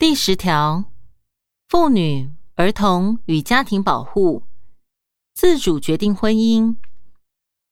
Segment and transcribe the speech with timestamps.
[0.00, 0.84] 第十条，
[1.68, 4.44] 妇女、儿童与家庭保护，
[5.34, 6.76] 自主决定婚姻。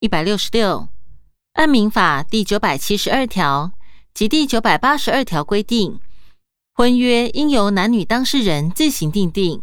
[0.00, 0.88] 一百六十六，
[1.52, 3.70] 按民法第九百七十二条
[4.12, 6.00] 及第九百八十二条规定，
[6.74, 9.62] 婚约应由男女当事人自行订定，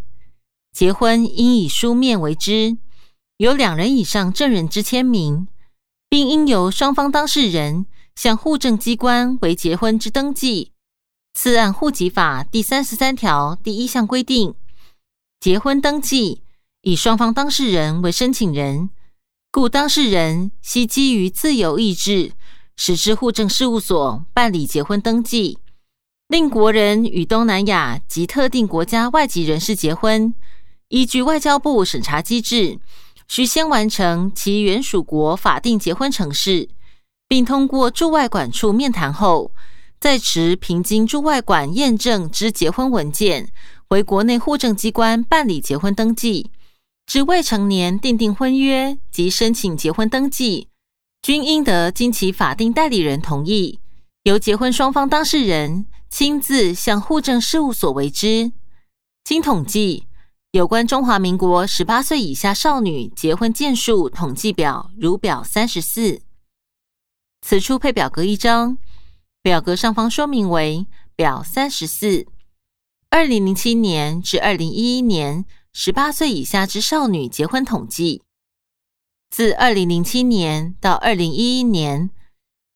[0.72, 2.78] 结婚应以书面为之，
[3.36, 5.50] 有两人以上证人之签名，
[6.08, 10.72] 并应由双方当事人向户政机关为结婚之登记。
[11.34, 14.54] 次按户籍法第三十三条第一项规定，
[15.40, 16.44] 结婚登记
[16.82, 18.92] 以双方当事人为申请人。
[19.52, 22.34] 故当事人系基于自由意志，
[22.76, 25.58] 使之户政事务所办理结婚登记。
[26.28, 30.34] 令国人与东南亚及特定国家外籍人士结婚，
[30.90, 32.80] 依据外交部审查机制，
[33.28, 36.70] 需先完成其原属国法定结婚程式，
[37.28, 39.52] 并通过驻外管处面谈后，
[40.04, 43.50] 再持凭经驻外馆验证之结婚文件，
[43.88, 46.52] 回国内户政机关办理结婚登记。
[47.06, 50.68] 至未成年订定婚约及申请结婚登记，
[51.22, 53.80] 均应得经其法定代理人同意，
[54.24, 58.52] 由结婚双方当事人亲自向户政事务所为之。
[59.24, 60.08] 经统计，
[60.52, 66.22] 有关中华民国十八岁以下少女结婚件数统计表如表三十四。
[67.40, 68.78] 此处配表格一张，
[69.44, 72.26] 表格上方说明为表三十四。
[73.10, 75.46] 二零零七年至二零一一年。
[75.76, 78.22] 十八岁以下之少女结婚统计，
[79.32, 82.12] 自二零零七年到二零一一年，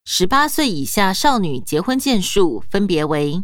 [0.03, 3.43] 十八岁以下少女结婚件数分别为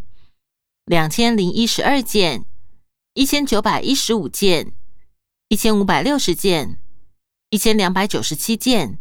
[0.86, 2.46] 两千零一十二件、
[3.14, 4.74] 一千九百一十五件、
[5.50, 6.80] 一千五百六十件、
[7.52, 8.98] 一千两百九十七件、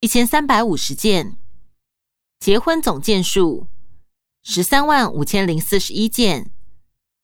[0.00, 1.36] 一千三百五十件。
[2.38, 3.68] 结婚总件数
[4.42, 6.50] 十三万五千零四十一件、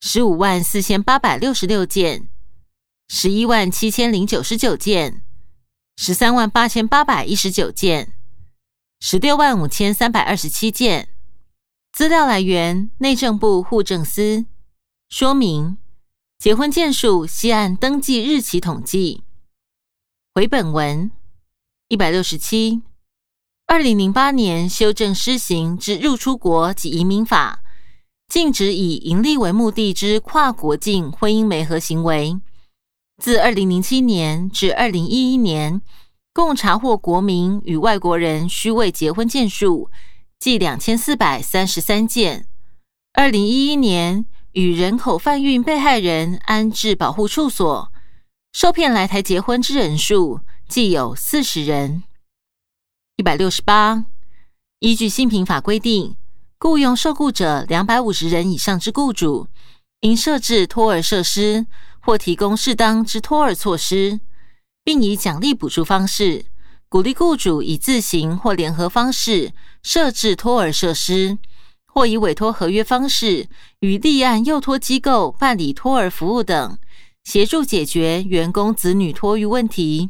[0.01, 2.29] 十五万四千八百六十六件。
[3.13, 5.23] 十一万七千零九十九件，
[5.97, 8.15] 十三万八千八百一十九件，
[9.01, 11.09] 十六万五千三百二十七件。
[11.93, 14.47] 资料来源：内政部户政司。
[15.09, 15.77] 说明：
[16.39, 19.25] 结婚件数系按登记日期统计。
[20.33, 21.11] 回本文
[21.89, 22.83] 一百六十七，
[23.71, 27.63] 二零零八年修正施行之入出国及移民法，
[28.27, 32.37] 禁止以盈利为目的之跨国境婚姻媒合行为。
[33.23, 35.81] 自二零零七年至二零一一年，
[36.35, 39.89] 共查获国民与外国人虚伪结婚件数
[40.41, 42.49] 计两千四百三十三件。
[43.13, 47.93] 二零一一年，与人口贩运被害人安置保护处所
[48.53, 52.03] 受骗来台结婚之人数计有四十人。
[53.21, 54.07] 一百六十八，
[54.79, 56.17] 依据新平法规定，
[56.59, 59.47] 雇佣受雇者两百五十人以上之雇主，
[60.01, 61.67] 应设置托儿设施。
[62.01, 64.21] 或提供适当之托儿措施，
[64.83, 66.47] 并以奖励补助方式
[66.89, 69.53] 鼓励雇主以自行或联合方式
[69.83, 71.37] 设置托儿设施，
[71.85, 73.49] 或以委托合约方式
[73.81, 76.79] 与立案幼托机构办理托儿服务等，
[77.23, 80.09] 协助解决员工子女托育问题。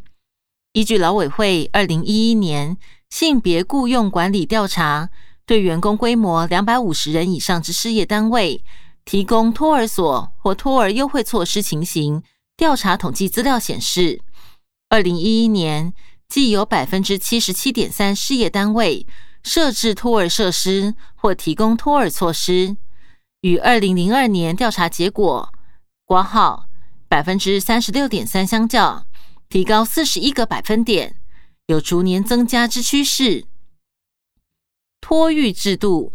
[0.75, 2.77] 依据劳委会二零一一年
[3.11, 5.11] 性别雇佣管理调查，
[5.45, 8.65] 对员工规模两百五十人以上之事业单位。
[9.03, 12.23] 提供托儿所或托儿优惠措施情形
[12.57, 14.21] 调查统计资料显示，
[14.89, 15.93] 二零一一年
[16.29, 19.07] 既有百分之七十七点三事业单位
[19.43, 22.77] 设置托儿设施或提供托儿措施，
[23.41, 25.51] 与二零零二年调查结果
[26.05, 26.67] 挂号
[27.09, 29.07] 百分之三十六点三相较，
[29.49, 31.17] 提高四十一个百分点，
[31.71, 33.45] 有逐年增加之趋势。
[35.01, 36.13] 托育制度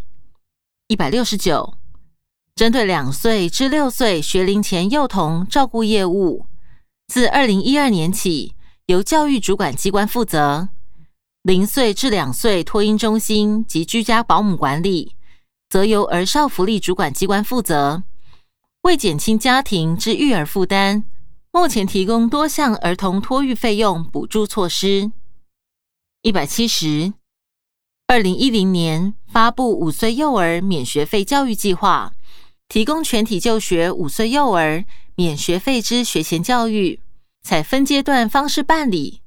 [0.88, 1.76] 一百六十九。
[2.54, 6.46] 针对两岁至六岁学龄前幼童照顾业务，
[7.08, 8.56] 自二零一二年起
[8.88, 10.68] 由教育主管机关负责；
[11.42, 15.16] 零岁至两岁托婴中心及居家保姆管理，
[15.70, 18.04] 则由儿少福利主管机关负责。
[18.82, 21.06] 为减轻家庭之育儿负担，
[21.52, 25.12] 目前提供多项儿童托育费用补助措施。
[26.26, 27.14] 一百七十，
[28.08, 32.14] 二零一零年发布五岁幼儿免学费教育计划。
[32.68, 34.84] 提供全体就学五岁幼儿
[35.14, 37.00] 免学费之学前教育，
[37.44, 39.22] 采分阶段方式办理。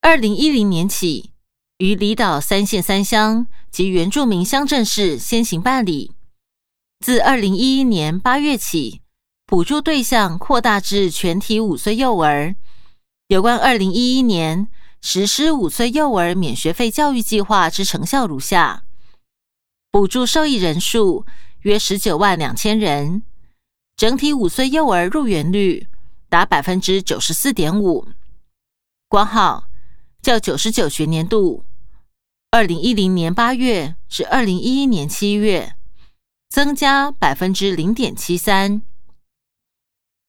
[0.00, 1.32] 二零一零年起，
[1.76, 6.12] 于离岛三县三乡及原住民乡镇市先行办理。
[7.00, 9.02] 自二零一一年八月起，
[9.44, 12.56] 补助对象扩大至全体五岁幼儿。
[13.28, 14.68] 有关二零一一年
[15.00, 18.84] 实施五岁幼儿免学费教育计划之成效如下：
[19.90, 21.24] 补助受益人数。
[21.62, 23.24] 约十九万两千人，
[23.96, 25.88] 整体五岁幼儿入园率
[26.28, 28.06] 达百分之九十四点五。
[29.08, 29.64] 挂号
[30.22, 31.64] 较九十九学年度
[32.52, 35.74] （二零一零年八月至二零一一年七月）
[36.48, 38.80] 增加百分之零点七三。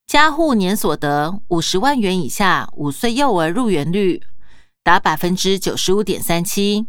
[0.08, 4.24] 家户年所得五十万元以下五岁幼儿入园率
[4.88, 6.86] 达百分之九十五点三七。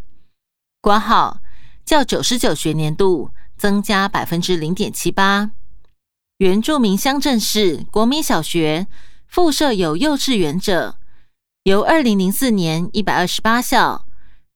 [0.80, 1.42] 挂号
[1.84, 3.31] 较九十九学年度。
[3.60, 5.51] 增加百分之零点七八。
[6.38, 8.88] 原住民乡镇市国民小学
[9.28, 10.98] 附设有幼稚园者，
[11.63, 14.06] 由二零零四年一百二十八校，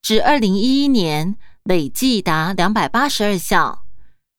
[0.02, 3.84] 至二零一一年累计达两百八十二校，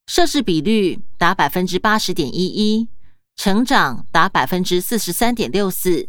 [0.07, 2.89] 设置比率达百分之八十点一一，
[3.37, 6.09] 成长达百分之四十三点六四。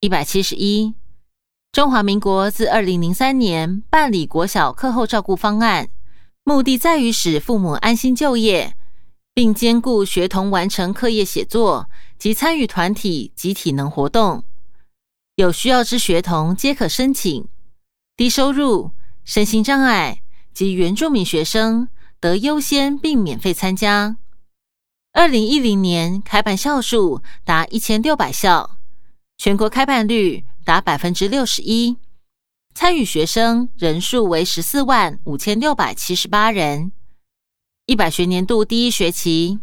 [0.00, 0.94] 一百七十一，
[1.74, 5.88] 中华民国自二零零三年办理国小课后照顾方案。
[6.44, 8.76] 目的在于使父母安心就业，
[9.34, 14.44] 并兼顾学童完成课业写作及参与团体及体能活动。
[15.34, 17.48] 有需要之学童皆可申请。
[18.16, 18.92] 低收入、
[19.24, 20.20] 身心障碍
[20.52, 21.88] 及原住民学生
[22.20, 24.16] 得优先并免费参加。
[25.12, 28.76] 二零一零年开办校数达一千六百校，
[29.36, 31.96] 全国开办率达百分之六十一。
[32.74, 36.90] 参与学生人数为十四万五千六百七十八人。
[37.86, 39.60] 一百学年度第一学期，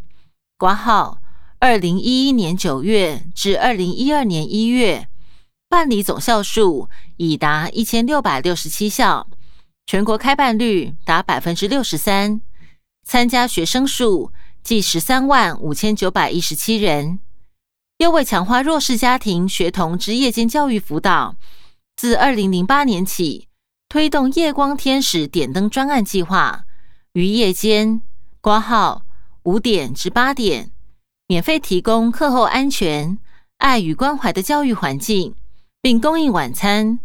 [0.58, 1.20] 挂号
[1.60, 5.08] 二零一一年九月至二零一二年一月，
[5.68, 6.88] 办理总校数
[7.18, 9.28] 已达一千六百六十七校，
[9.88, 12.40] 全国开办率达百分之六十三。
[13.04, 14.32] 参加学生数
[14.64, 17.20] 计十三万五千九百一十七人。
[18.02, 21.36] 又为强化弱势家庭学童之夜间教育辅导。
[21.96, 23.48] 自二零零八年起，
[23.90, 26.64] 推动夜光天使点灯专案计划，
[27.14, 28.02] 于夜间
[28.42, 29.04] 挂号
[29.44, 30.72] 五点至八点，
[31.28, 33.20] 免费提供课后安全、
[33.60, 35.36] 爱与关怀的教育环境，
[35.80, 37.00] 并供应晚餐，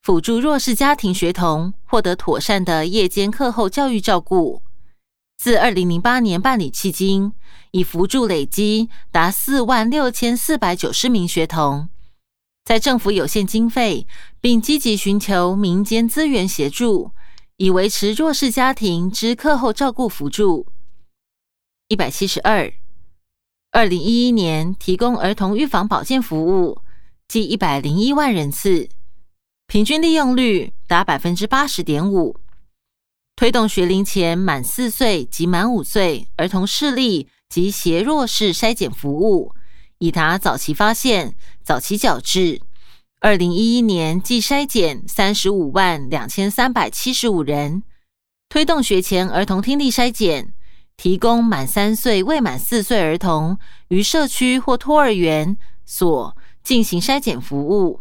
[0.00, 4.62] 辅助弱势家庭学童获得妥善的夜间课后教育照顾。
[5.36, 7.32] 自二零零八年办理迄今，
[7.70, 11.88] 已扶助累积达四万六千四百九十名学童。
[12.64, 14.06] 在政府有限经费，
[14.40, 17.12] 并积极寻求民间资源协助，
[17.58, 20.66] 以维持弱势家庭之课后照顾辅助。
[21.88, 22.72] 一百七十二，
[23.70, 26.80] 二零一一年提供儿童预防保健服务，
[27.28, 28.88] 计一百零一万人次，
[29.66, 32.40] 平均利用率达百分之八十点五。
[33.36, 39.52] 推动学龄前满四岁及满五岁儿童视力及斜弱视筛检服务。
[39.98, 42.62] 以达早期发现、早期矫治。
[43.20, 47.82] 二零一一年计筛检三十五万两千三百七十五人，
[48.48, 50.54] 推动学前儿童听力筛检，
[50.96, 53.58] 提供满三岁未满四岁儿童
[53.88, 58.00] 于社区或托儿园所进行筛检服务。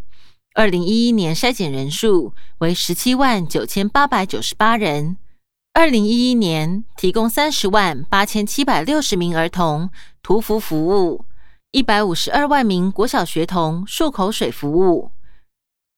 [0.54, 5.18] 二零一一年筛检人数为十七万九千八百九十八人。
[5.78, 9.90] 二零一一年提供三十万八千七百六十名儿童
[10.24, 11.26] 涂氟服务。
[11.72, 15.12] 一百五十二万名国小学童漱口水服务，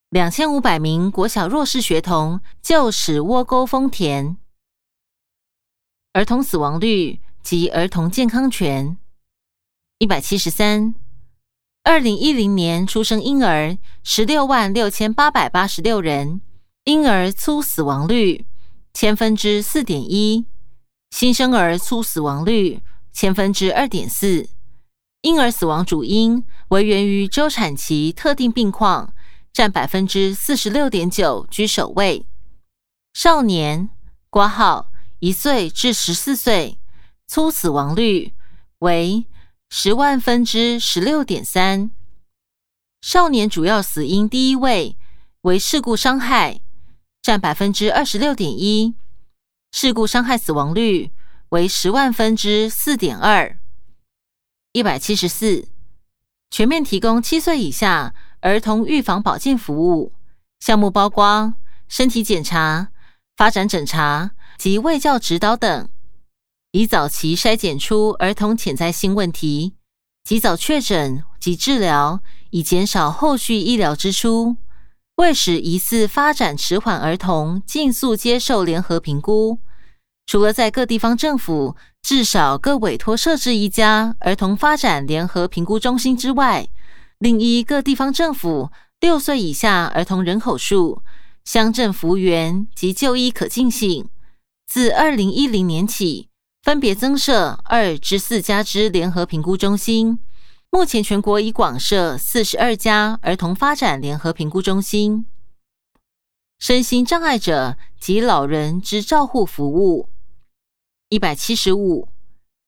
[0.10, 4.38] 两千五百名国小弱势学童就使窝沟丰田。
[6.14, 8.98] 儿童死亡率及儿童健康权
[10.00, 10.96] 一百七十三。
[11.84, 16.42] 二零一零年出生婴儿十六万六千八百八十六人，
[16.86, 18.48] 婴儿粗死亡率
[19.00, 20.44] 千分之四点一，
[21.12, 22.82] 新生儿粗死亡率
[23.14, 24.50] 千分之二点四。
[25.22, 29.14] 婴儿死亡主因为源于周产期特定病况，
[29.54, 32.26] 占百分之四十六点九，居首位。
[33.14, 33.88] 少年
[34.32, 34.90] 挂号
[35.20, 36.80] 一岁至十四岁，
[37.28, 38.34] 粗死亡率
[38.80, 39.28] 为
[39.70, 41.92] 十万分之十六点三。
[43.04, 44.98] 少年主要死因第一位
[45.42, 46.62] 为事故伤害，
[47.28, 48.96] 占百分之二十六点一，
[49.74, 51.12] 事故伤害死亡率
[51.50, 53.60] 为十万分之四点二。
[54.72, 55.68] 一百七十四，
[56.50, 60.14] 全面提供七岁以下儿童预防保健服务
[60.62, 61.56] 项目，包括
[61.90, 62.92] 身体检查、
[63.36, 65.90] 发展诊查及卫教指导等，
[66.72, 69.76] 以早期筛检出儿童潜在性问题，
[70.24, 74.56] 及早确诊及治疗，以减少后续医疗支出。
[75.18, 79.60] 为使疑似发展迟缓儿童尽速接受联合评估。
[80.28, 86.68] 除了在各地方政府至少各委托设置一家儿童发展联合评估中心之外，
[87.18, 88.70] 另一各地方政府
[89.00, 91.02] 六岁以下儿童人口数、
[91.46, 94.08] 乡镇服务员及就医可进性，
[94.68, 96.28] 自二零一零年起
[96.62, 100.20] 分别增设二至四家之联合评估中心。
[100.70, 105.26] 目前全国已广设四十二家儿童发展联合评估中心。
[106.60, 110.10] 身心障碍者及老人之照护服务。
[111.10, 112.10] 一百七十五，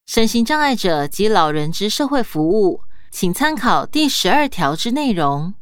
[0.06, 5.54] 身心障碍者及老人之社会服务，请参考第十二条之内容。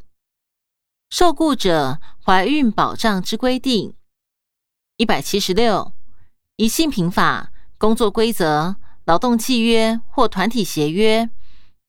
[1.10, 3.96] 受雇者怀孕保障之规定。
[4.98, 5.94] 一百七十六，
[6.58, 8.76] 一性平法、工作规则、
[9.06, 11.30] 劳动契约或团体协约，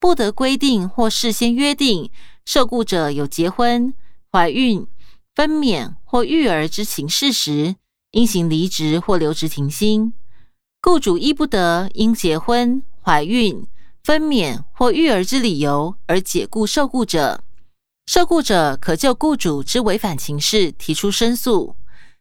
[0.01, 2.11] 不得规定或事先约定
[2.45, 3.93] 受雇者有结婚、
[4.31, 4.87] 怀孕、
[5.35, 7.77] 分娩或育儿之情事时，
[8.13, 10.13] 应行离职或留职停薪。
[10.81, 13.67] 雇主亦不得因结婚、怀孕、
[14.05, 17.43] 分娩或育儿之理由而解雇受雇者。
[18.07, 21.77] 受雇者可就雇主之违反情事提出申诉，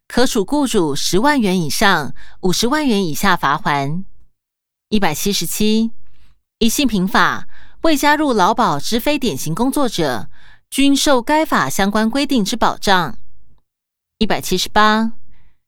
[0.07, 4.03] 可处雇主十万元以上五十万元以下罚款。
[4.89, 5.91] 一百七十七，
[6.59, 7.47] 一性平法
[7.81, 10.29] 未加入劳保之非典型工作者，
[10.69, 13.17] 均受该法相关规定之保障。
[14.17, 15.13] 一百七十八，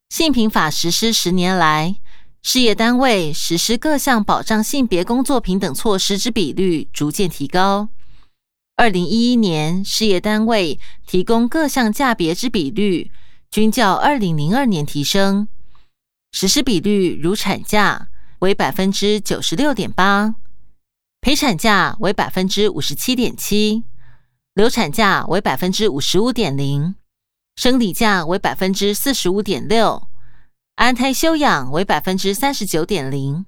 [0.10, 1.96] 性平法实施十年来，
[2.42, 7.90] 事业单位实施各项保障性别工作平等措施之比率逐渐提高。
[8.76, 13.12] 二零一一年，事业单位提供各项价别之比率，
[13.52, 15.48] 均较二零零二年提升。
[16.32, 18.08] 实施比率如产假
[18.40, 20.36] 为百分之九十六点八，
[21.22, 23.84] 陪产假为百分之五十七点七，
[24.54, 26.96] 流产假为百分之五十五点零，
[27.58, 30.08] 生理假为百分之四十五点六，
[30.76, 33.46] 安胎休养为百分之三十九点零。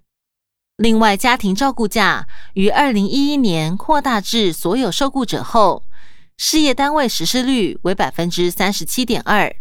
[0.76, 5.86] 另外，家庭照顾假于二零一一年扩大至所有受雇者后，
[6.38, 9.56] 事业单位实施率为百分之三十七点二，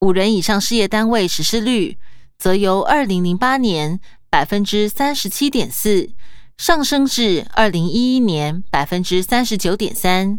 [0.00, 1.98] 五人以上事业单位实施率
[2.36, 6.10] 则由二零零八年百分之三十七点四
[6.60, 10.38] 上升至二零一一年百分之三十九点三，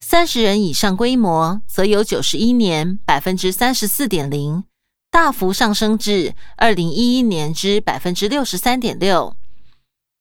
[0.00, 4.64] 三十人以上规模则由九十一年百分之三十四点零。
[5.10, 9.34] 大幅上升至二零一一年之百分之六十三点六。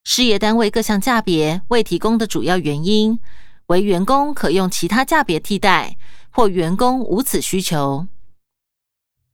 [0.06, 3.20] 事业单位各项价别未提供的主要原因
[3.66, 5.98] 为员工可用其他价别替代，
[6.30, 8.08] 或员工无此需求。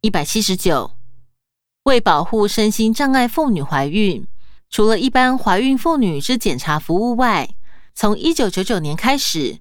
[0.01, 0.93] 一百七十九，
[1.83, 4.25] 为保护身心障碍妇女怀孕，
[4.69, 7.49] 除了一般怀孕妇女之检查服务外，
[7.95, 9.59] 从一九九九年开始，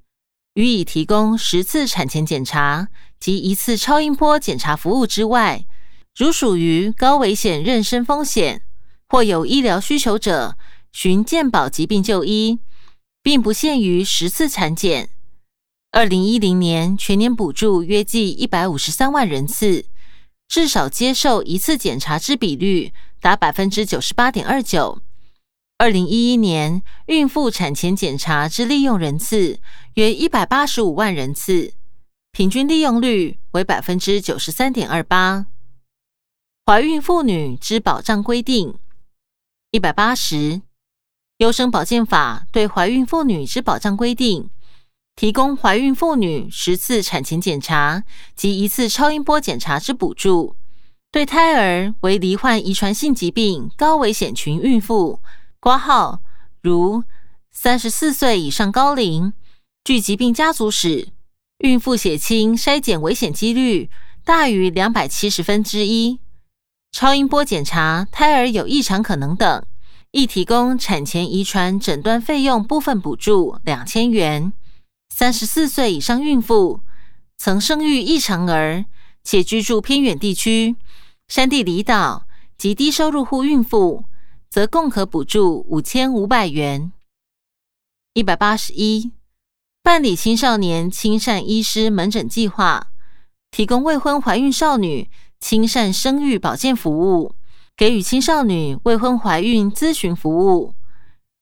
[0.55, 2.89] 予以提供十次产前检查
[3.21, 5.65] 及一次超音波检查服务之外。
[6.17, 8.63] 如属于高危险妊娠风险
[9.07, 10.57] 或有医疗需求者，
[10.91, 12.59] 寻健保疾病就医，
[13.23, 15.11] 并不限于十次产检。
[15.93, 19.85] 二零一零年全年补助约计一百五十三万人次，
[20.49, 22.93] 至少接受一次检查之比率
[23.27, 25.03] 达百分之九十八点二九。
[25.79, 29.59] 二零一一年孕妇产前检查之利用人次
[29.95, 31.73] 约一百八十五万人次，
[32.31, 35.47] 平均利用率为百分之九十三点二八。
[36.67, 38.79] 怀孕妇女之保障规定
[39.73, 40.63] 一百八十，
[41.39, 44.49] 优生保健法对怀孕妇女之保障规定，
[45.17, 48.05] 提供怀孕妇女十次产前检查
[48.37, 50.55] 及一次超音波检查之补助。
[51.17, 55.23] 对胎儿为罹患遗传性疾病高危险群孕妇，
[55.59, 56.21] 挂号
[56.61, 57.05] 如
[57.51, 59.33] 三十四岁以上高龄、
[59.83, 61.09] 具疾病家族史、
[61.61, 63.89] 孕妇血清筛检危险几率
[64.27, 66.21] 大于两百七十分之一。
[66.93, 69.65] 超音波检查胎儿有异常可能等，
[70.11, 74.53] 亦提供产前遗传诊断费用部分补助两千元。
[75.09, 76.83] 三十四岁以上孕妇
[77.39, 78.85] 曾生育异常儿
[79.25, 80.77] 且居住偏远地区、
[81.29, 84.05] 山地离岛及低收入户孕妇，
[84.49, 86.93] 则共可补助五千五百元。
[88.15, 89.13] 一百八十一，
[89.83, 92.89] 办理青少年亲善医师门诊计划，
[93.51, 95.11] 提供未婚怀孕少女。
[95.39, 97.35] 亲善生育保健服务，
[97.77, 100.75] 给予青少女未婚怀孕咨询服务。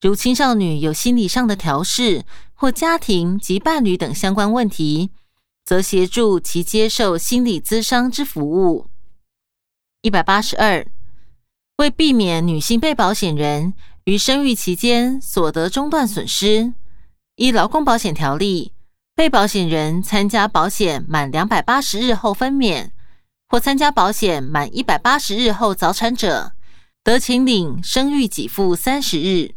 [0.01, 2.25] 如青少女有心理上的调试
[2.55, 5.11] 或家庭及伴侣等相关问题，
[5.65, 8.87] 则协助其接受心理咨商之服务。
[10.05, 10.87] 一百八十二，
[11.79, 13.73] 为避免女性被保险人
[14.05, 16.75] 于生育期间所得中断损失，
[17.37, 18.73] 依劳工保险条例，
[19.15, 22.91] 被保险人参加保险满两百八十日后分娩。
[23.49, 26.53] 或参加保险满一百八十日后早产者，
[27.03, 29.55] 得请领生育给付三十日。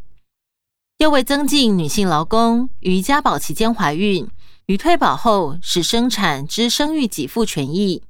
[0.99, 4.25] 又为增进女性劳工于加保期间怀孕
[4.67, 8.03] 与退保后使生产之生育给付权益，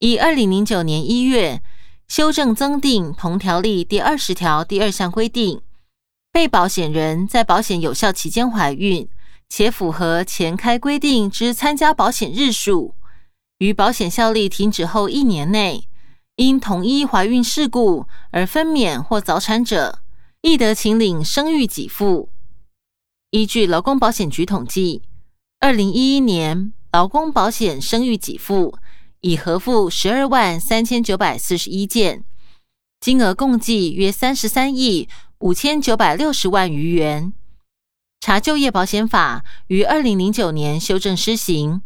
[0.00, 1.60] 以二零零九年一月
[2.08, 5.60] 修正增订同条例第二十条第二项规定，
[6.32, 9.06] 被保险人在保险有效期间怀孕，
[9.50, 12.94] 且符合前开规定之参加保险日数，
[13.58, 15.86] 于保险效力停止后一年内，
[16.36, 19.98] 因同一怀孕事故而分娩或早产者，
[20.40, 22.30] 亦得请领生育给付。
[23.32, 25.02] 依据劳工保险局统计，
[25.60, 28.74] 二零一一年劳工保险生育给付。
[29.20, 32.24] 已核付十二万三千九百四十一件，
[33.00, 35.08] 金额共计约三十三亿
[35.40, 37.32] 五千九百六十万余元。
[38.20, 41.82] 查就业保险法于二零零九年修正施行，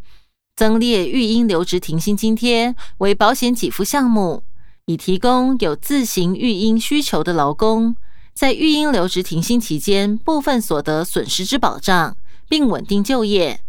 [0.56, 4.42] 增列育婴留职停薪津贴为保险给付项目，
[4.86, 7.96] 以提供有自行育婴需求的劳工，
[8.32, 12.16] 在育婴留职停薪期间部分所得损失之保障，
[12.48, 13.60] 并稳定就业。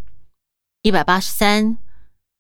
[0.84, 1.78] 一百八十三。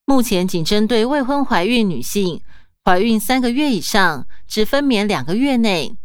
[0.08, 2.42] 目前仅针对未婚怀孕女性，
[2.84, 5.98] 怀孕三个月以上至分娩两个月内，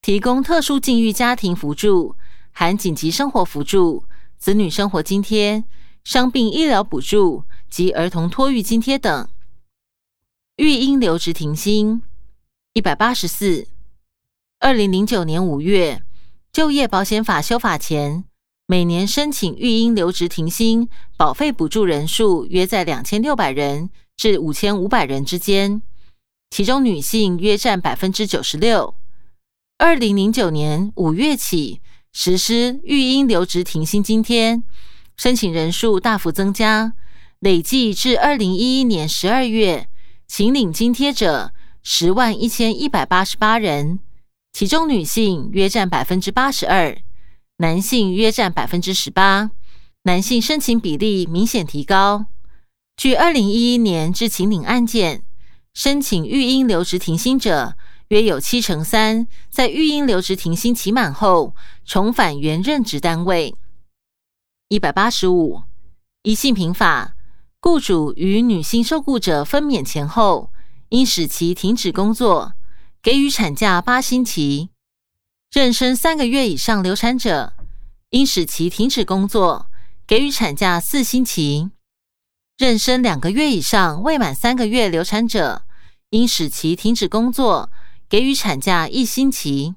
[0.00, 2.14] 提供特殊境遇家庭扶助，
[2.52, 4.04] 含紧急生活扶助、
[4.38, 5.64] 子女生活津贴、
[6.04, 9.28] 伤病医疗补助及儿童托育津贴等。
[10.56, 12.02] 育婴留职停薪
[12.72, 13.66] 一百八十四。
[14.60, 16.02] 二零零九年五月，
[16.52, 18.24] 就业保险法修法前。
[18.70, 25.82] 每年申请育婴留职停薪保费补助人数约在两千六百人至五千五百人之间，
[26.50, 28.94] 其中女性约占百分之九十六。
[29.78, 31.80] 二零零九年五月起
[32.12, 34.62] 实施育婴留职停薪津贴，
[35.16, 36.92] 申请人数大幅增加，
[37.40, 39.88] 累计至二零一一年十二月，
[40.28, 43.98] 请领津贴者十万一千一百八十八人，
[44.52, 46.96] 其中女性约占百分之八十二。
[47.60, 49.50] 男性约占百分之十八，
[50.04, 52.24] 男性申请比例明显提高。
[52.96, 55.24] 据二零一一年至秦岭案件，
[55.74, 57.76] 申请育婴留职停薪者
[58.08, 63.54] 约有七成三，在育婴留职停薪期满后重返原任职单位。
[64.68, 65.60] 一百八十五，
[66.22, 67.14] 一性平法，
[67.60, 70.50] 雇主与女性受雇者分娩前后，
[70.88, 72.54] 应使其停止工作，
[73.02, 74.70] 给予产假八星期。
[75.52, 77.54] 妊娠三个月以上流产者，
[78.10, 79.66] 应使其停止工作，
[80.06, 81.70] 给予产假四星期；
[82.56, 85.64] 妊娠两个月以上未满三个月流产者，
[86.10, 87.68] 应使其停止工作，
[88.08, 89.74] 给予产假一星期；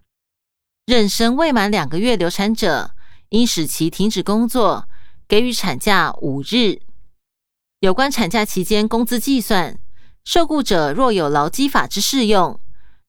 [0.86, 2.92] 妊娠未满两个月流产者，
[3.30, 4.88] 应使其停止工作，
[5.28, 6.82] 给予产假五日。
[7.80, 9.80] 有关产假期间工资计算，
[10.24, 12.60] 受雇者若有劳基法之适用。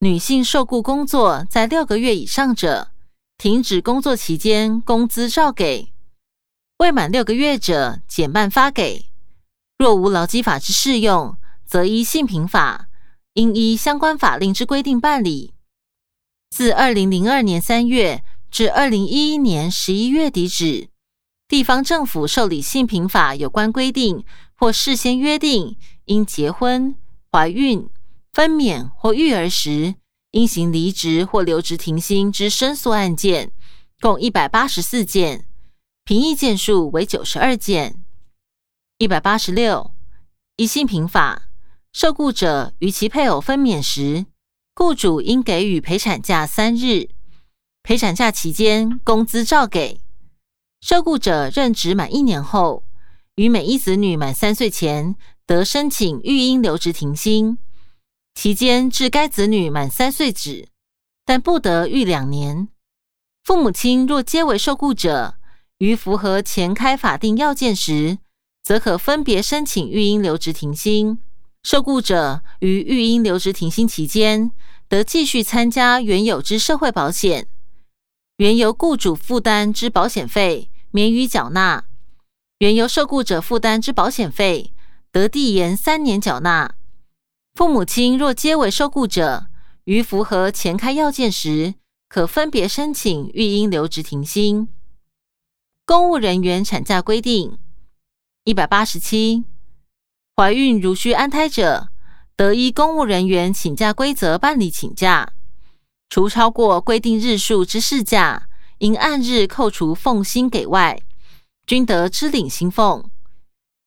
[0.04, 2.90] 女性受雇工作在六个月以上者，
[3.38, 5.92] 停止工作期间工资照给；
[6.76, 9.06] 未满六个月者减半发给。
[9.78, 12.88] 若无劳基法之适用，则依性平法，
[13.32, 15.54] 应依相关法令之规定办理。
[16.50, 20.90] 自二零零二年三月至二零一一年十一月底止，
[21.48, 24.22] 地方政府受理性平法有关规定
[24.54, 26.94] 或事先约定，因结婚、
[27.32, 27.88] 怀孕。
[28.34, 29.94] 分娩或育儿时
[30.32, 33.52] 应行离职或留职停薪之申诉案件，
[34.00, 35.46] 共一百八十四件，
[36.04, 38.04] 评议件数为九十二件。
[38.98, 39.92] 一百八十六，
[40.56, 41.44] 一性平法，
[41.92, 44.26] 受雇者与其配偶分娩时，
[44.74, 47.10] 雇主应给予陪产假三日，
[47.84, 50.00] 陪产假期间工资照给。
[50.80, 52.82] 受雇者任职满一年后，
[53.36, 55.14] 与每一子女满三岁前，
[55.46, 57.58] 得申请育婴留职停薪。
[58.34, 60.68] 期间至该子女满三岁止，
[61.24, 62.68] 但不得逾两年。
[63.44, 65.36] 父母亲若皆为受雇者，
[65.78, 68.18] 于符合前开法定要件时，
[68.62, 71.18] 则可分别申请育婴留职停薪。
[71.62, 74.50] 受雇者于育婴留职停薪期间，
[74.88, 77.46] 得继续参加原有之社会保险，
[78.36, 81.84] 原由雇主负担之保险费免予缴纳，
[82.58, 84.74] 原由受雇者负担之保险费
[85.10, 86.74] 得递延三年缴纳。
[87.54, 89.46] 父母亲若皆为受雇者，
[89.84, 91.74] 于符合前开要件时，
[92.08, 94.66] 可分别申请育婴留职停薪。
[95.86, 97.56] 公务人员产假规定
[98.42, 99.44] 一百八十七，
[100.34, 101.90] 怀孕如需安胎者，
[102.34, 105.32] 得依公务人员请假规则办理请假，
[106.08, 111.00] 除超过规定日数之事假，应按日扣除俸薪给外，
[111.64, 113.08] 均得支领薪俸。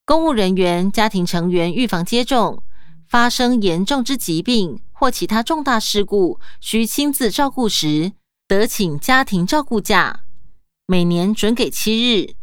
[0.05, 2.63] 公务人员家庭成员预防接种。
[3.07, 8.11] 发生严重之疾病或其他重大事故，需亲自照顾时，
[8.47, 10.21] 得请家庭照顾假，
[10.85, 12.35] 每年准给七日，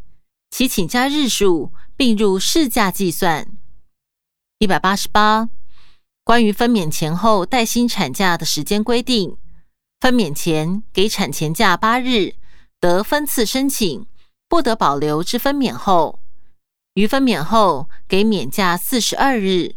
[0.50, 3.46] 其请假日数并入事假计算。
[4.58, 5.50] 一百八十八，
[6.22, 9.36] 关于分娩前后带薪产假的时间规定，
[10.00, 12.36] 分娩前给产前假八日，
[12.80, 14.06] 得分次申请，
[14.48, 16.20] 不得保留至分娩后；
[16.94, 19.74] 于分娩后给免假四十二日。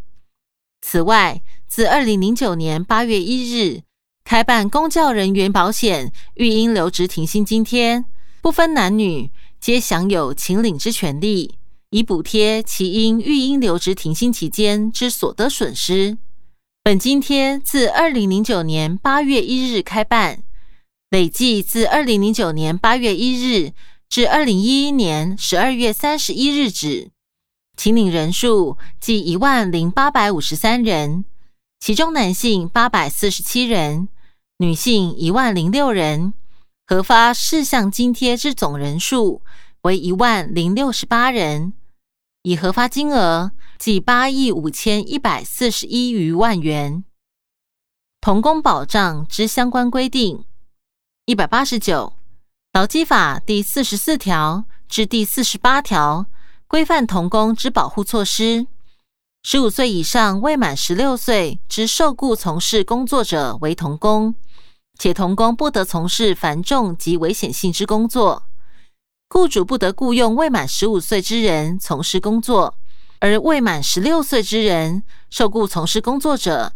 [0.81, 3.81] 此外，自二零零九年八月一日
[4.23, 8.05] 开办公教人员保险育婴留职停薪津贴，
[8.41, 11.55] 不分男女，皆享有请领之权利，
[11.89, 16.17] 以补贴其因育婴留职停薪期间之所得损失。
[16.83, 20.43] 本津贴自二零零九年八月一日开办，
[21.09, 23.73] 累计自二零零九年八月一日
[24.07, 27.11] 至二零一一年十二月三十一日止，
[27.77, 31.23] 请领人数计一万零八百五十三人。
[31.79, 34.09] 其中男性八百四十七人，
[34.57, 36.33] 女性一万零六人，
[36.87, 39.43] 核发事项津贴之总人数
[39.83, 41.73] 为一万零六十八人，
[42.41, 47.03] 已核发金额计八亿五千一百四十一余万元。
[48.19, 50.43] 童工保障之相关规定
[51.25, 52.13] 一百八十九，
[52.73, 56.25] 劳基法第四十四条至第四十八条
[56.67, 58.67] 规范童工之保护措施。
[59.41, 64.35] 十五岁以上未满十六岁之受雇从事工作者为童工，
[64.99, 68.43] 且童工不得从事繁重及危险性之工作。
[69.29, 72.75] 雇主不得雇佣未满十五岁之人从事工作，
[73.19, 76.73] 而未满十六岁之人受雇从事工作者，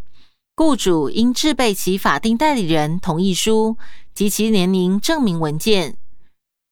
[0.56, 3.78] 雇主应制备其法定代理人同意书
[4.14, 5.98] 及其年龄证明文件。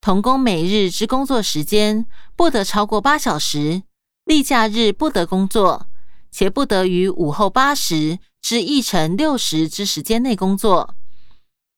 [0.02, 3.84] 童工每日之工作时间不得超过八小时。
[4.24, 5.88] 例假日不得工作，
[6.32, 10.96] 且不得于午后八时至一晨六时之时间内工作。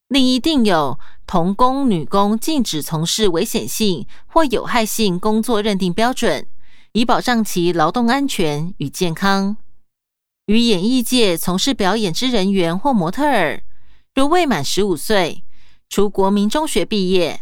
[0.09, 6.45] 另一定有童工、女工禁止从事危险性或有害性工作认定标准，
[6.91, 9.55] 以保障其劳动安全与健康。
[10.47, 13.63] 与演艺界从事表演之人员或模特儿，
[14.13, 15.45] 若未满十五岁，
[15.87, 17.41] 除国民中学毕业，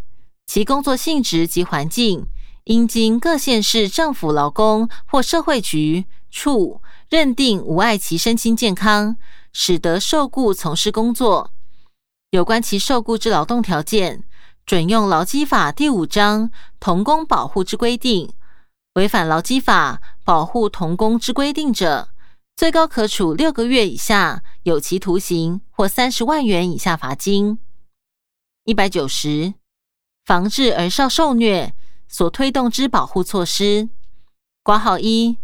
[0.50, 2.26] 其工作性质及环境。
[2.64, 9.16] 应经各县市政府劳工或社会局处认定无碍其身心健康，
[9.54, 11.52] 使得受雇从事工作。
[12.32, 14.24] 有关其受雇之劳动条件，
[14.66, 18.32] 准用劳基法第五章童工保护之规定。
[18.96, 22.10] 违反劳基法保护童工之规定者，
[22.56, 27.60] 最高可处六个月以下有期徒刑或三十万元以下罚金。
[28.66, 29.54] 一百九十，
[30.30, 31.74] 防治儿少受虐。
[32.08, 33.90] 所推动之保护措施：
[34.62, 35.40] 挂号一，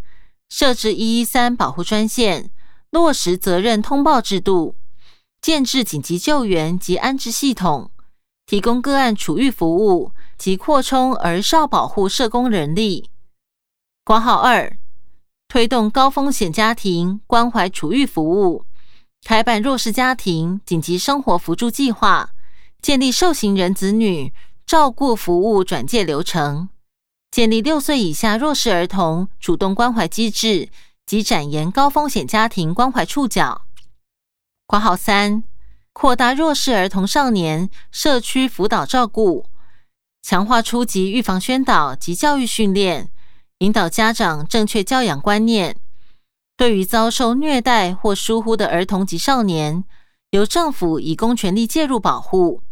[0.47, 2.51] 设置一一三保护专线，
[2.91, 4.75] 落实责任通报制度，
[5.41, 7.89] 建制紧急救援及安置系统，
[8.45, 13.09] 提供个案处遇服务及扩充儿少保护社工人力。
[14.03, 14.77] 挂号二，
[15.47, 18.65] 推动高风险家庭关怀处遇服务，
[19.23, 22.31] 开办弱势家庭紧急生活扶助计划，
[22.83, 24.31] 建立受刑人子女。
[24.65, 26.69] 照顾服务转介流程，
[27.29, 30.69] 建立六岁以下弱势儿童主动关怀机制
[31.05, 33.61] 及展延高风险家庭关怀触角。
[34.65, 35.43] 括号三，
[35.93, 39.45] 扩大弱势儿童少年社区辅导照顾，
[40.23, 43.11] 强化初级预防宣导及教育训练，
[43.59, 45.77] 引导家长正确教养观念。
[46.57, 49.83] 对于遭受虐待或疏忽的儿童及少年，
[50.31, 52.63] 由政府以公权力介入保护。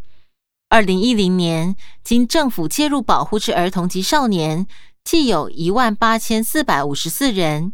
[0.74, 4.66] 二零一零年，经政府介入保护之儿童及少年，
[5.04, 7.74] 计有一万八千四百五十四人，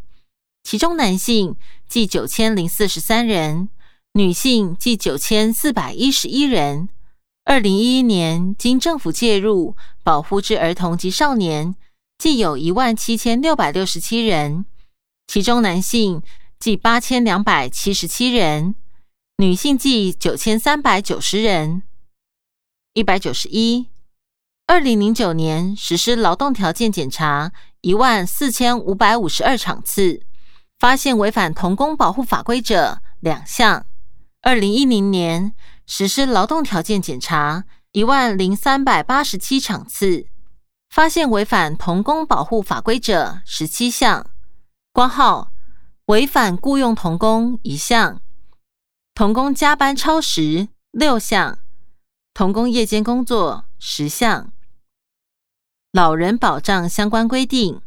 [0.63, 1.55] 其中男性
[1.87, 3.69] 计九千零四十三人，
[4.15, 6.89] 女性计九千四百一十一人。
[7.45, 11.73] 二零一一年，经政府介入保护之儿童及少年，
[12.17, 14.65] 计有一万七千六百六十七人，
[15.25, 16.21] 其中男性
[16.59, 18.75] 计八千两百七十七人，
[19.37, 21.83] 女性计九千三百九十人。
[22.99, 23.87] 一百九十一，
[24.67, 30.21] 二零零九年实施劳动条件检查一万四千五百五十二场次，
[30.77, 33.85] 发现违反童工保护法规者两项。
[34.41, 35.53] 二零一零年
[35.87, 40.25] 实施劳动条件检查一万零三百八十七场次，
[40.89, 44.29] 发现违反童工保护法规者十七项。
[44.91, 45.53] 挂号
[46.07, 48.19] 违反雇佣童工一项，
[49.15, 51.59] 童工加班超时六项。
[52.33, 54.51] 童工夜间工作十项，
[55.91, 57.81] 老人保障相关规定。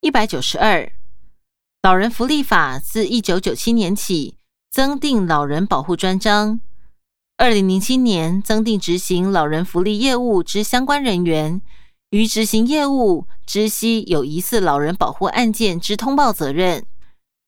[0.00, 0.92] 一百九十二。
[1.82, 4.36] 老人福利法自一九九七年起
[4.70, 6.60] 增订老人保护专章，
[7.36, 11.60] 二零零七年增订执行老人福利业务之相关人员，
[12.10, 16.86] 于执行业务知悉有疑似老人保护案件之通报责任。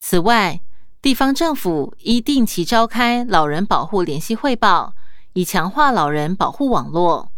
[0.01, 0.61] 此外，
[1.01, 4.95] 地方政府应定期召开老人保护联系汇报，
[5.35, 7.31] 以强化老人保护网络。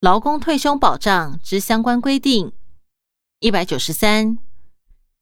[0.00, 2.52] 劳工退休保障之相关规定
[3.40, 4.38] 一百九十三。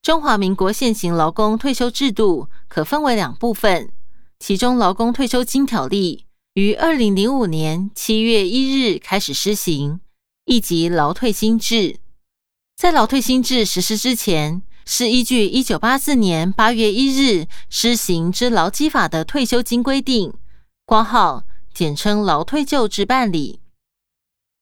[0.01, 3.93] 中华民国现行劳工退休制度可分为两部分，
[4.39, 6.25] 其中《劳工退休金条例》
[6.61, 10.01] 于二零零五年七月一日开始施行，
[10.47, 11.99] 亦即劳退新制。
[12.77, 20.33] 在劳退新制实施之前，是依据一九八四年八月一日施行之劳基法的退休金规定
[20.91, 23.61] （挂号简称劳退旧制）办理。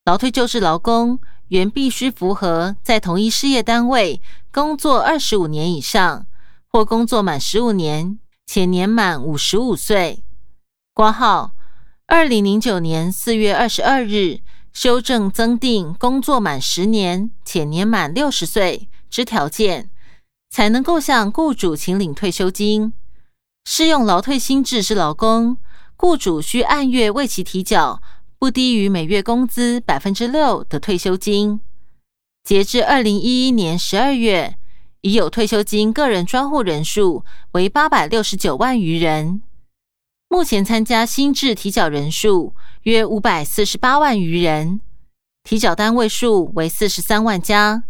[0.05, 4.21] 劳退旧制劳工原必须符合在同一事业单位。
[4.53, 6.27] 工作二十五年以上，
[6.67, 10.23] 或工作满十五年且年满五十五岁。
[10.93, 11.53] 挂号
[12.07, 14.41] 二零零九年四月二十二日
[14.75, 19.89] 修正增订工作满十年且年满六十岁之条件，
[20.51, 22.93] 才能够向雇主请领退休金。
[23.65, 25.57] 适用劳退新制之劳工，
[26.01, 28.01] 雇主需按月为其提缴
[28.39, 31.59] 不低于每月工资百分之六的退休金。
[32.45, 34.55] 截至二零一一年十二月，
[35.01, 39.43] 已有退休金个人专户人数为八百六十九万余人。
[40.29, 44.81] 目前参加新制提缴人数约五百四十八万余人，
[45.43, 47.83] 提缴单位数为四十三万家，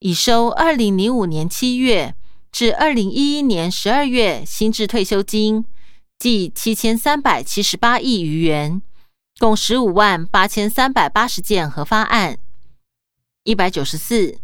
[0.00, 2.16] 已收二零零五年七月
[2.50, 5.64] 至二零一一年十二月新制退休金，
[6.22, 8.80] 计七千三百七十八亿余元，
[9.40, 12.38] 共十五万八千三百八十件核发案。
[13.42, 14.38] 一百九十四，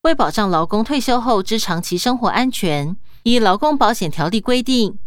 [0.00, 4.98] 为保障劳工退休后之长期生活安全，依劳工保险条例规定，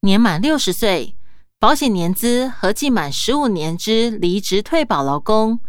[0.00, 1.14] 年满六十岁、
[1.60, 5.60] 保险年资合计满十五年之离职退保劳工，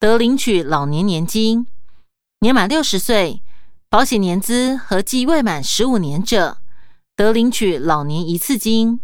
[0.00, 1.66] 得领取老年年金；
[2.40, 3.40] 年满六十岁、
[3.88, 6.58] 保险年资合计未满十五年者，
[7.14, 8.98] 得领取老年一次金。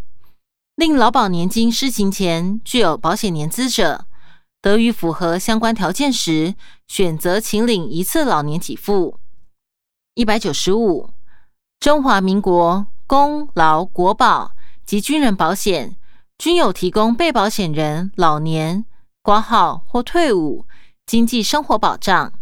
[0.74, 4.06] 令劳保年金施行前具有保险年资者。
[4.62, 6.54] 得于符合相关条件时，
[6.86, 9.18] 选择请领一次老年给付。
[10.14, 11.10] 一百九十五，
[11.80, 14.52] 中华民国公劳国保
[14.86, 15.96] 及军人保险
[16.38, 18.84] 均有提供被保险人老年
[19.20, 20.64] 挂号或退伍
[21.04, 22.32] 经济生活保障，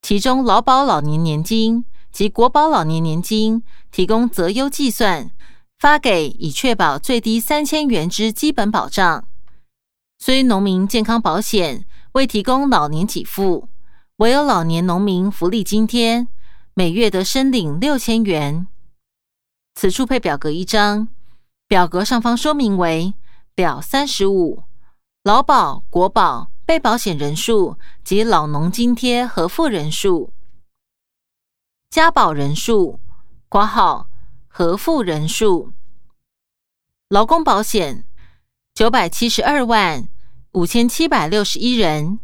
[0.00, 5.32] 其中劳保老年年金及国保老年年金提供择优计算，
[5.82, 9.26] 发给以确保最低三千元之基本保障。
[10.20, 13.68] 虽农民健康保险未提供老年给付，
[14.18, 16.28] 唯有老年农民福利津贴，
[16.74, 18.68] 每月得申领六千元。
[19.74, 21.08] 此处配表格一张，
[21.66, 23.14] 表格上方说明为
[23.52, 24.62] 表三十五，
[25.24, 30.32] 劳保、国保被保险人数及老农津贴核付人数，
[31.90, 33.00] 加保人数
[33.48, 34.06] 挂号
[34.54, 35.72] 核付人数，
[37.08, 38.04] 劳工保险
[38.74, 40.06] 九百七十二万。
[40.52, 42.18] 五千七百六十一人，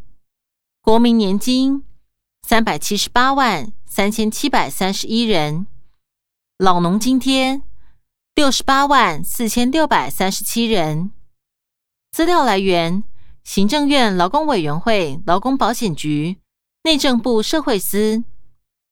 [0.83, 1.83] 国民年金
[2.43, 5.67] 三百七十八万三千七百三十一人，
[6.59, 7.63] 老农津贴
[8.35, 11.11] 六十八万四千六百三十七人。
[12.13, 13.03] 资料来源：
[13.43, 16.37] 行政院劳工委员会劳工保险局、
[16.83, 18.23] 内政部社会司。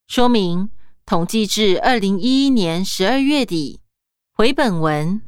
[0.09, 0.71] 说明：
[1.07, 3.79] 统计至二零一一年十二月底。
[4.33, 5.23] 回本文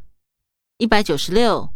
[0.76, 1.70] 一百九十六，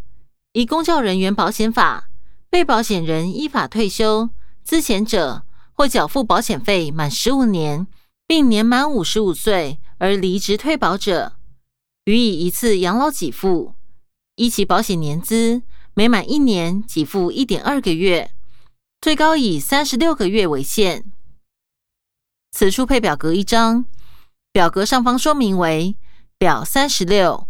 [0.51, 2.09] 以公教人员保险法。
[2.51, 4.29] 被保险人依法退休
[4.65, 7.87] 资遣者，或缴付保险费满十五年，
[8.27, 11.37] 并年满五十五岁而离职退保者，
[12.05, 13.75] 予以一次养老给付，
[14.35, 15.62] 依其保险年资，
[15.95, 18.33] 每满一年给付一点二个月，
[19.01, 21.05] 最高以三十六个月为限。
[22.53, 23.87] 此处配表格一张，
[24.53, 25.97] 表格上方说明为
[26.38, 27.49] 表三十六，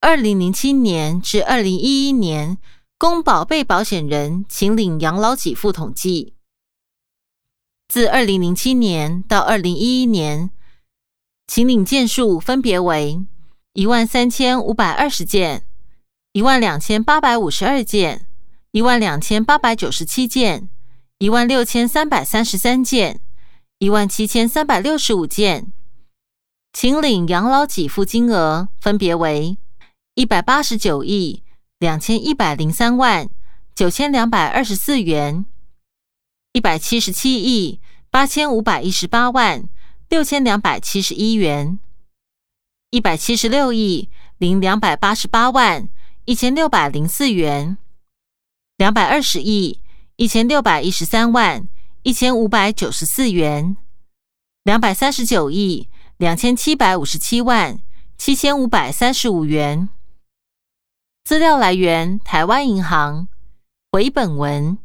[0.00, 2.58] 二零零七年至二零一一年。
[2.96, 6.32] 公保被保险人请领养老给付统计，
[7.88, 10.50] 自二零零七年到二零一一年，
[11.46, 13.20] 请领件数分别为
[13.74, 15.66] 一万三千五百二十件、
[16.32, 18.26] 一万两千八百五十二件、
[18.70, 20.70] 一万两千八百九十七件、
[21.18, 23.20] 一万六千三百三十三件、
[23.78, 25.72] 一万七千三百六十五件，
[26.72, 29.56] 请领养老给付金额分别为
[30.14, 31.42] 一百八十九亿。
[31.80, 33.28] 两千一百零三万
[33.74, 35.44] 九千两百二十四元，
[36.52, 37.78] 一百七十七亿
[38.10, 39.68] 八千五百一十八万
[40.08, 41.78] 六千两百七十一元，
[42.88, 44.08] 一百七十六亿
[44.38, 45.86] 零两百八十八万
[46.24, 47.76] 一千六百零四元，
[48.78, 49.80] 两百二十亿
[50.16, 51.68] 一千六百一十三万
[52.04, 53.78] 一千五百九十四元
[54.62, 55.88] 两百三十九亿
[56.18, 57.78] 两千七百五十七万
[58.18, 59.88] 七千五百三十五元。
[61.24, 63.28] 资料来源台湾银行
[63.90, 64.83] 回本文。